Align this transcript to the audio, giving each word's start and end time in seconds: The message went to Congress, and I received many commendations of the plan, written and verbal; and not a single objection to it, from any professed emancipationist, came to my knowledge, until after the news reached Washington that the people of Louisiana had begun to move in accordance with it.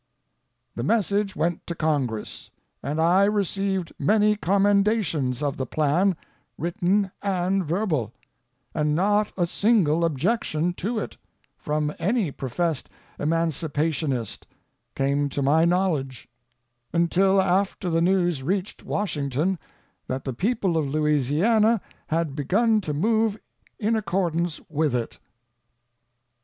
The 0.73 0.81
message 0.81 1.35
went 1.35 1.67
to 1.67 1.75
Congress, 1.75 2.49
and 2.81 2.99
I 2.99 3.25
received 3.25 3.93
many 3.99 4.35
commendations 4.35 5.43
of 5.43 5.57
the 5.57 5.67
plan, 5.67 6.17
written 6.57 7.11
and 7.21 7.63
verbal; 7.63 8.11
and 8.73 8.95
not 8.95 9.31
a 9.37 9.45
single 9.45 10.03
objection 10.03 10.73
to 10.73 10.97
it, 10.97 11.17
from 11.55 11.93
any 11.99 12.31
professed 12.31 12.89
emancipationist, 13.19 14.47
came 14.95 15.29
to 15.29 15.43
my 15.43 15.65
knowledge, 15.65 16.27
until 16.91 17.39
after 17.39 17.87
the 17.91 18.01
news 18.01 18.41
reached 18.41 18.83
Washington 18.83 19.59
that 20.07 20.23
the 20.23 20.33
people 20.33 20.77
of 20.77 20.87
Louisiana 20.89 21.79
had 22.07 22.35
begun 22.35 22.81
to 22.81 22.93
move 22.95 23.37
in 23.77 23.95
accordance 23.95 24.59
with 24.67 24.95
it. 24.95 25.19